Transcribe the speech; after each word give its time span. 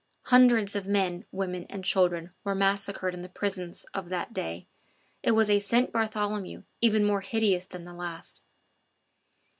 Hundreds 0.23 0.75
of 0.75 0.87
men, 0.87 1.25
women, 1.31 1.65
and 1.69 1.85
children 1.85 2.31
were 2.43 2.55
massacred 2.55 3.13
in 3.13 3.21
the 3.21 3.29
prisons 3.29 3.83
of 3.93 4.09
that 4.09 4.33
day 4.33 4.65
it 5.21 5.29
was 5.33 5.47
a 5.47 5.59
St. 5.59 5.91
Bartholomew 5.91 6.63
even 6.81 7.05
more 7.05 7.21
hideous 7.21 7.67
than 7.67 7.83
the 7.83 7.93
last. 7.93 8.41